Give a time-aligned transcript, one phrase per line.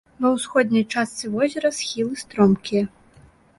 [0.25, 2.83] Ва ўсходняй частцы возера схілы стромкія.